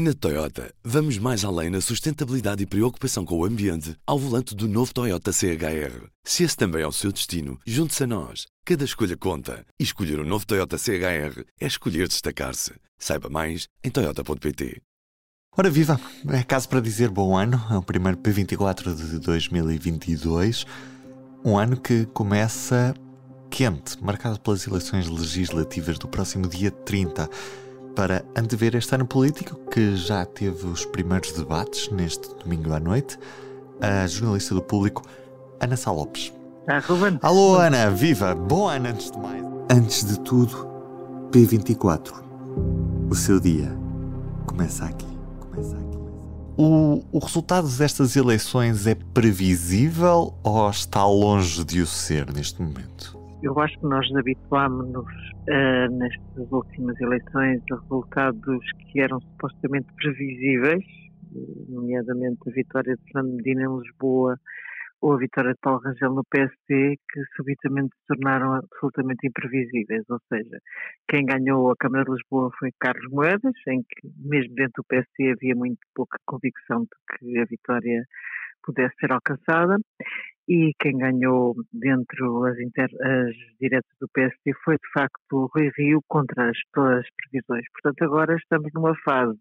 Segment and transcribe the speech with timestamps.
[0.00, 4.68] Na Toyota, vamos mais além na sustentabilidade e preocupação com o ambiente ao volante do
[4.68, 6.06] novo Toyota CHR.
[6.22, 8.46] Se esse também é o seu destino, junte-se a nós.
[8.64, 9.66] Cada escolha conta.
[9.76, 12.74] E escolher o um novo Toyota CHR é escolher destacar-se.
[12.96, 14.80] Saiba mais em Toyota.pt.
[15.56, 16.00] Ora viva!
[16.28, 17.60] É caso para dizer bom ano.
[17.68, 20.64] É o primeiro P24 de 2022.
[21.44, 22.94] Um ano que começa
[23.50, 27.28] quente, marcado pelas eleições legislativas do próximo dia 30
[27.98, 33.18] para antever este ano político, que já teve os primeiros debates neste domingo à noite,
[33.80, 35.02] a jornalista do público,
[35.60, 36.32] Ana Sá Lopes.
[36.68, 37.18] Ah, Ruben.
[37.20, 38.36] Alô, Ana, viva!
[38.36, 39.44] Bom ano antes de mais.
[39.68, 40.68] Antes de tudo,
[41.32, 42.12] P24.
[43.10, 43.76] O seu dia
[44.46, 45.18] começa aqui.
[45.40, 45.98] Começa aqui.
[46.56, 53.17] O, o resultado destas eleições é previsível ou está longe de o ser neste momento?
[53.40, 60.84] Eu acho que nós habituámos-nos uh, nestas últimas eleições a resultados que eram supostamente previsíveis,
[61.68, 64.36] nomeadamente a vitória de Fernando Medina em Lisboa
[65.00, 70.02] ou a vitória de Paulo Rangel no PSD, que subitamente se tornaram absolutamente imprevisíveis.
[70.10, 70.58] Ou seja,
[71.08, 75.30] quem ganhou a Câmara de Lisboa foi Carlos Moedas, em que mesmo dentro do PSD
[75.30, 78.04] havia muito pouca convicção de que a vitória
[78.64, 79.78] pudesse ser alcançada
[80.48, 85.70] e quem ganhou dentro as, inter, as diretas do PSD foi de facto o Rui
[85.76, 87.66] Rio contra as, todas as previsões.
[87.72, 89.38] Portanto, agora estamos numa fase,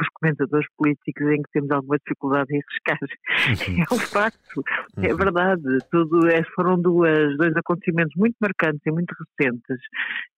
[0.00, 2.98] os comentadores políticos, em que temos alguma dificuldade em arriscar.
[3.02, 3.84] Uhum.
[3.84, 4.62] É um facto,
[4.98, 5.16] é uhum.
[5.16, 5.78] verdade.
[5.90, 9.80] Tudo é, foram duas, dois acontecimentos muito marcantes e muito recentes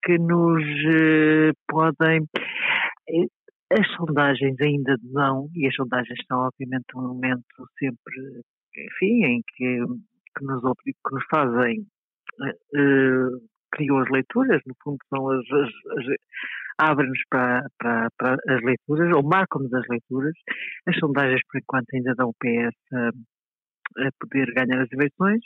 [0.02, 2.26] que nos eh, podem
[3.10, 3.26] eh,
[3.70, 7.44] as sondagens ainda não, e as sondagens estão obviamente um momento
[7.78, 8.42] sempre
[8.76, 9.78] enfim, em que,
[10.36, 11.86] que, nos, que nos fazem,
[12.40, 13.40] uh,
[13.72, 16.16] criam as leituras, no fundo são as, as, as
[16.78, 20.34] abrem-nos para, para, para, as leituras, ou marcam-nos as leituras.
[20.86, 23.08] As sondagens, por enquanto, ainda dão o PS a,
[24.06, 25.40] a poder ganhar as eleições,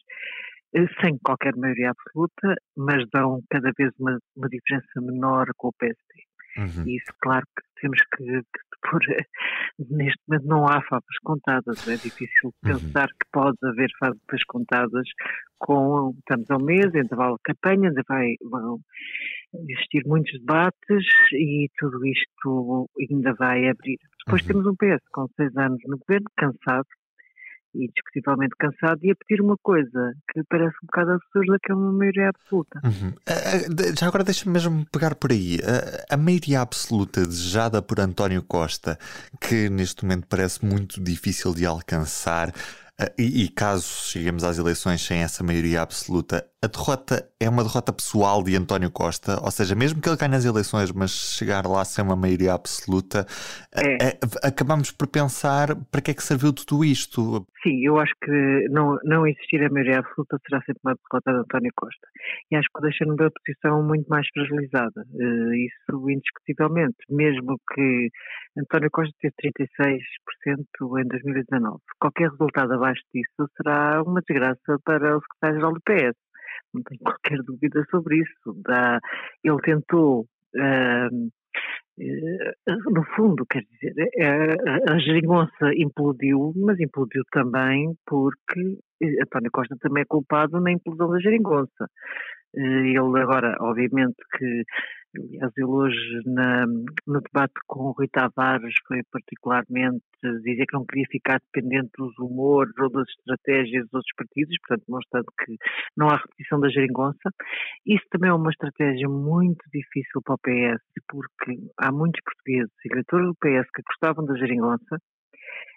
[0.75, 5.73] eh, sem qualquer maioria absoluta, mas dão cada vez uma, uma diferença menor com o
[5.73, 5.99] PSD.
[6.59, 6.89] Uhum.
[6.89, 9.01] E isso, claro, que temos que, que pôr.
[9.91, 11.89] Neste momento não há favas contadas.
[11.89, 12.53] É difícil uhum.
[12.63, 15.09] pensar que pode haver favas contadas
[15.59, 16.15] com.
[16.19, 18.81] Estamos ao mês, ainda vai a campanha, ainda vai, vão
[19.69, 23.99] existir muitos debates e tudo isto ainda vai abrir.
[24.25, 24.49] Depois uhum.
[24.49, 26.87] temos um PS com seis anos no governo, cansado,
[27.75, 31.75] e discutivelmente cansado e a pedir uma coisa que parece um bocado absurda, que é
[31.75, 32.81] uma maioria absoluta.
[32.85, 33.13] Uhum.
[33.99, 35.59] Já agora deixa-me mesmo pegar por aí.
[36.11, 38.99] A maioria absoluta desejada por António Costa,
[39.41, 42.53] que neste momento parece muito difícil de alcançar,
[43.17, 48.43] e caso cheguemos às eleições sem essa maioria absoluta, a derrota é uma derrota pessoal
[48.45, 52.05] de António Costa, ou seja, mesmo que ele ganhe as eleições, mas chegar lá sem
[52.05, 53.25] uma maioria absoluta,
[53.75, 54.19] é.
[54.47, 57.47] Acabamos por pensar para que é que serviu tudo isto?
[57.63, 61.39] Sim, eu acho que não, não existir a maioria absoluta será sempre uma derrota de
[61.39, 62.07] António Costa.
[62.51, 65.07] E acho que o deixa numa posição muito mais fragilizada.
[65.15, 68.11] Uh, isso indiscutivelmente, mesmo que
[68.59, 71.79] António Costa teve 36% em 2019.
[71.99, 76.30] Qualquer resultado abaixo disso será uma desgraça para o secretário-geral do PS
[76.75, 78.55] não tenho qualquer dúvida sobre isso.
[78.65, 78.99] Da,
[79.45, 80.27] ele tentou,
[80.57, 81.31] uh,
[82.91, 83.95] no fundo, quer dizer,
[84.87, 88.79] a, a geringonça implodiu, mas implodiu também porque
[89.23, 91.89] António Costa também é culpado na implosão da geringonça.
[92.55, 94.65] Ele agora, obviamente que
[95.17, 100.87] Aliás, ele hoje na, no debate com o Rui Tavares foi particularmente dizer que não
[100.87, 105.57] queria ficar dependente dos humores ou das estratégias dos outros partidos, portanto mostrando que
[105.97, 107.31] não há repetição da geringonça.
[107.85, 113.27] Isso também é uma estratégia muito difícil para o PS, porque há muitos portugueses, eleitores
[113.27, 114.97] do PS, que gostavam da geringonça,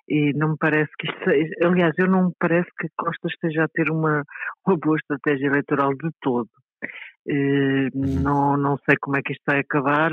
[0.07, 3.63] e não me parece que isto seja, aliás, eu não me parece que Costa esteja
[3.63, 4.23] a ter uma,
[4.67, 6.49] uma boa estratégia eleitoral de todo.
[7.25, 7.87] Uh,
[8.21, 10.11] não, não sei como é que isto vai acabar.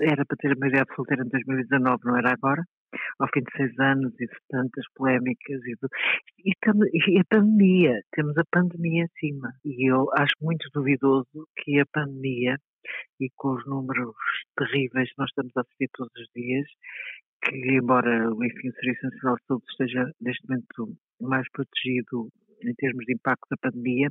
[0.00, 2.62] Era para ter a maioria absoluta em 2019, não era agora?
[3.18, 5.88] Ao fim de seis anos e de tantas polémicas e, do,
[6.38, 6.52] e,
[7.16, 9.52] e, a pandemia, temos a pandemia em cima.
[9.64, 12.56] E eu acho muito duvidoso que a pandemia,
[13.20, 14.14] e com os números
[14.56, 16.66] terríveis que nós estamos a assistir todos os dias,
[17.44, 22.30] que embora enfim, o Serviço Nacional de Saúde esteja neste momento mais protegido
[22.62, 24.10] em termos de impacto da pandemia,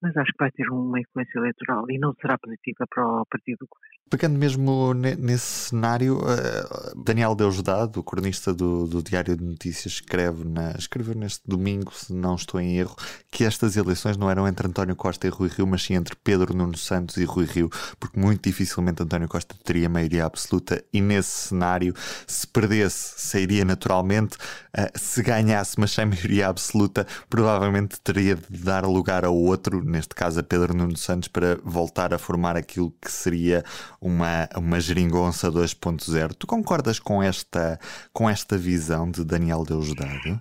[0.00, 3.58] mas acho que vai ter uma influência eleitoral e não será positiva para o partido
[3.60, 4.02] do governo.
[4.10, 10.44] Pegando mesmo nesse cenário, eh, Daniel Deusdado, o cronista do, do, Diário de Notícias, escreve
[10.44, 12.94] na, escreveu neste domingo, se não estou em erro,
[13.30, 16.54] que estas eleições não eram entre António Costa e Rui Rio, mas sim entre Pedro
[16.54, 21.48] Nuno Santos e Rui Rio, porque muito dificilmente António Costa teria maioria absoluta e nesse
[21.48, 21.94] cenário,
[22.26, 24.36] se perdesse, sairia naturalmente,
[24.76, 27.71] eh, se ganhasse, mas sem maioria absoluta, provavelmente
[28.04, 32.18] teria de dar lugar a outro, neste caso a Pedro Nuno Santos, para voltar a
[32.18, 33.62] formar aquilo que seria
[34.00, 36.34] uma, uma geringonça 2.0.
[36.38, 37.78] Tu concordas com esta,
[38.12, 40.40] com esta visão de Daniel Deusdado?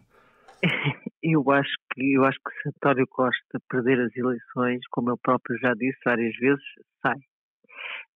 [1.24, 5.56] Eu acho que eu acho que se António Costa perder as eleições, como ele próprio
[5.60, 6.64] já disse várias vezes,
[7.00, 7.20] sai.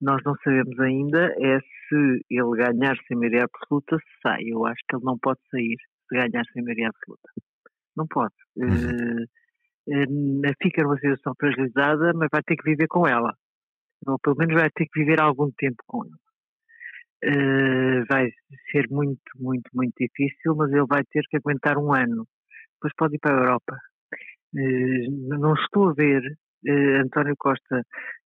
[0.01, 4.41] Nós não sabemos ainda é se ele ganhar sem maioria absoluta, sai.
[4.47, 5.77] Eu acho que ele não pode sair
[6.09, 7.29] se ganhar sem maioria absoluta.
[7.95, 8.33] Não pode.
[8.57, 9.23] Uhum.
[9.87, 13.33] Uh, fica numa situação fragilizada, mas vai ter que viver com ela.
[14.07, 16.17] Ou pelo menos vai ter que viver algum tempo com ela.
[17.23, 18.29] Uh, vai
[18.71, 22.27] ser muito, muito, muito difícil, mas ele vai ter que aguentar um ano.
[22.75, 23.77] Depois pode ir para a Europa.
[24.53, 26.21] Uh, não estou a ver
[27.03, 27.83] António Costa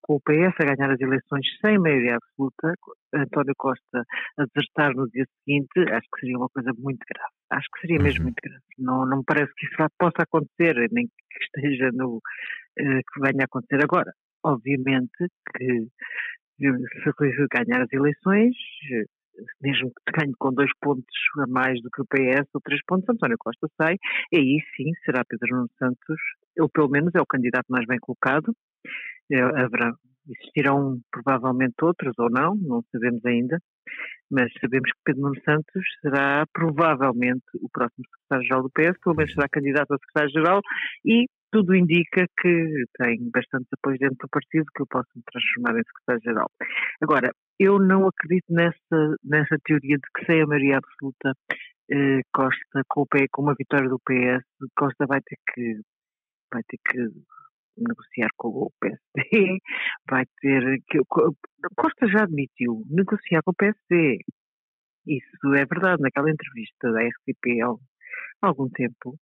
[0.09, 2.73] com o PS a ganhar as eleições sem maioria absoluta,
[3.15, 4.05] António Costa
[4.39, 7.35] a desertar no dia seguinte, acho que seria uma coisa muito grave.
[7.51, 8.25] Acho que seria mesmo uhum.
[8.25, 8.65] muito grave.
[8.79, 12.17] Não, não me parece que isso possa acontecer, nem que esteja no.
[12.17, 14.11] Uh, que venha a acontecer agora.
[14.43, 15.87] Obviamente que
[16.59, 18.55] se ganhar as eleições,
[19.61, 21.05] mesmo que ganhe com dois pontos
[21.39, 23.97] a mais do que o PS, ou três pontos, António Costa sai,
[24.33, 26.21] e aí sim será Pedro Nuno Santos,
[26.59, 28.55] ou pelo menos é o candidato mais bem colocado,
[29.31, 29.93] é, haverá,
[30.29, 33.59] existirão provavelmente outros ou não, não sabemos ainda,
[34.31, 39.33] mas sabemos que Pedro Nuno Santos será provavelmente o próximo secretário-geral do PS, pelo menos
[39.33, 40.61] será candidato a secretário-geral
[41.05, 45.79] e tudo indica que tem bastante apoio dentro do partido que eu posso me transformar
[45.79, 46.51] em secretário-geral.
[47.01, 51.33] Agora, eu não acredito nessa, nessa teoria de que sem a maioria absoluta
[51.91, 54.45] eh, Costa, com, o com uma vitória do PS,
[54.77, 55.81] Costa vai ter que
[56.53, 56.99] vai ter que
[57.81, 59.59] negociar com o PSD,
[60.11, 60.99] vai ter que
[61.77, 64.19] Costa já admitiu negociar com o PSD.
[65.07, 66.03] Isso é verdade.
[66.03, 69.19] Naquela entrevista da RTP há algum tempo,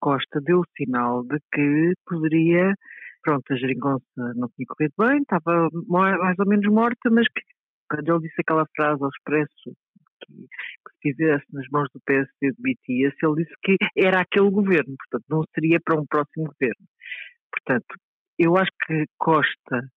[0.00, 2.74] Costa deu o sinal de que poderia,
[3.22, 4.04] pronto, a geringonça
[4.36, 7.42] não tinha corrido bem, estava mais ou menos morta, mas que
[7.90, 9.76] quando ele disse aquela frase ao expresso
[10.20, 15.24] que, que estivesse nas mãos do PSD demitia-se, ele disse que era aquele governo, portanto
[15.28, 16.86] não seria para um próximo governo.
[17.64, 17.94] Portanto,
[18.38, 19.88] eu acho que Costa,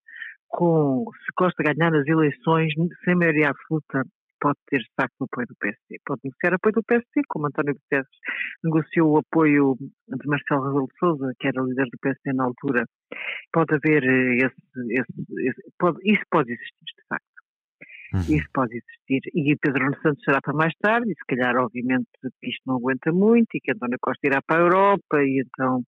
[0.48, 2.74] com, se Costa ganhar as eleições
[3.04, 4.04] sem maioria absoluta,
[4.42, 6.02] pode ter saco do apoio do PSD.
[6.04, 8.08] Pode negociar apoio do PSD, como António Guterres
[8.64, 12.86] negociou o apoio de Marcelo Rebelo de Sousa, que era líder do PSD na altura.
[13.54, 17.32] Pode haver eh, esse, esse, esse pode, isso pode existir, de facto.
[18.14, 18.36] Uhum.
[18.36, 19.22] Isso pode existir.
[19.34, 22.10] E Pedro Nuno Santos será para mais tarde, e se calhar, obviamente,
[22.42, 25.82] que isto não aguenta muito, e que António Costa irá para a Europa, e então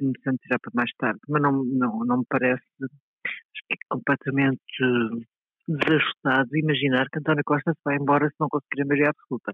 [0.00, 1.20] Nuno Santos irá para mais tarde.
[1.28, 2.64] Mas não, não, não me parece
[3.70, 4.62] é completamente
[5.68, 9.52] desajustado imaginar que António Costa se vai embora se não conseguir a maioria absoluta.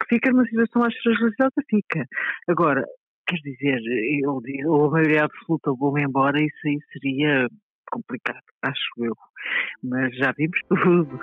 [0.00, 2.06] Que fica numa situação mais fragilizada, fica.
[2.48, 2.84] Agora,
[3.26, 3.80] quer dizer,
[4.22, 7.48] eu, ou a maioria absoluta ou vou-me embora, isso aí seria
[7.90, 9.14] complicado, acho eu.
[9.82, 11.18] Mas já vimos tudo.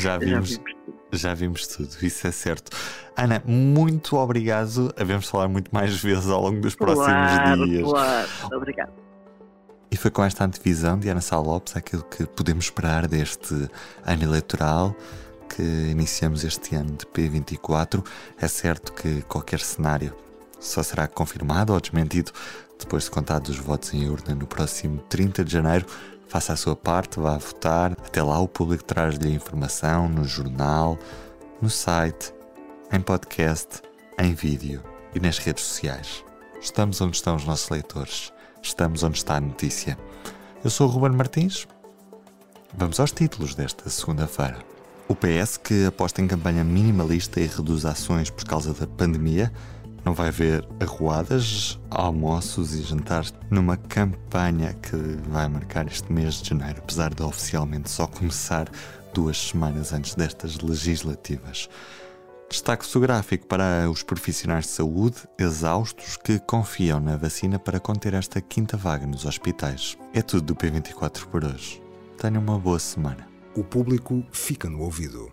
[0.00, 0.75] Já vimos, já vimos.
[1.12, 2.76] Já vimos tudo, isso é certo.
[3.16, 4.92] Ana, muito obrigado.
[4.98, 7.88] Havemos falar muito mais vezes ao longo dos próximos claro, dias.
[7.88, 8.92] Claro, obrigado.
[9.90, 13.54] E foi com esta antevisão de Ana Sá Lopes aquilo que podemos esperar deste
[14.04, 14.94] ano eleitoral
[15.48, 18.04] que iniciamos este ano de P24.
[18.38, 20.14] É certo que qualquer cenário
[20.58, 22.32] só será confirmado ou desmentido
[22.78, 25.86] depois de contados os votos em urna no próximo 30 de janeiro.
[26.36, 27.92] Faça a sua parte, vá votar.
[27.92, 30.98] Até lá o público traz-lhe informação no jornal,
[31.62, 32.30] no site,
[32.92, 33.80] em podcast,
[34.18, 34.82] em vídeo
[35.14, 36.22] e nas redes sociais.
[36.60, 38.34] Estamos onde estão os nossos leitores.
[38.60, 39.96] Estamos onde está a notícia.
[40.62, 41.66] Eu sou o Ruben Martins.
[42.76, 44.58] Vamos aos títulos desta segunda-feira.
[45.08, 49.50] O PS, que aposta em campanha minimalista e reduz ações por causa da pandemia,
[50.06, 54.96] não vai haver arruadas, almoços e jantares numa campanha que
[55.28, 58.70] vai marcar este mês de janeiro, apesar de oficialmente só começar
[59.12, 61.68] duas semanas antes destas legislativas.
[62.48, 68.40] Destaque fotográfico para os profissionais de saúde exaustos que confiam na vacina para conter esta
[68.40, 69.98] quinta vaga nos hospitais.
[70.14, 71.82] É tudo do P24 por hoje.
[72.16, 73.26] Tenha uma boa semana.
[73.56, 75.32] O público fica no ouvido.